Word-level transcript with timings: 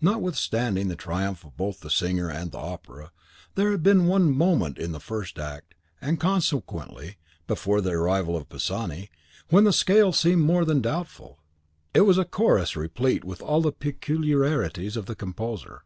Now 0.00 0.14
notwithstanding 0.14 0.88
the 0.88 0.96
triumph 0.96 1.46
both 1.56 1.76
of 1.76 1.80
the 1.82 1.90
singer 1.90 2.28
and 2.28 2.50
the 2.50 2.58
opera, 2.58 3.12
there 3.54 3.70
had 3.70 3.80
been 3.84 4.06
one 4.06 4.28
moment 4.36 4.76
in 4.76 4.90
the 4.90 4.98
first 4.98 5.38
act, 5.38 5.76
and, 6.00 6.18
consequently, 6.18 7.16
BEFORE 7.46 7.80
the 7.80 7.92
arrival 7.92 8.36
of 8.36 8.48
Pisani, 8.48 9.08
when 9.50 9.62
the 9.62 9.72
scale 9.72 10.12
seemed 10.12 10.42
more 10.42 10.64
than 10.64 10.80
doubtful. 10.80 11.38
It 11.94 12.00
was 12.00 12.18
in 12.18 12.22
a 12.22 12.24
chorus 12.24 12.74
replete 12.74 13.22
with 13.24 13.40
all 13.40 13.62
the 13.62 13.70
peculiarities 13.70 14.96
of 14.96 15.06
the 15.06 15.14
composer. 15.14 15.82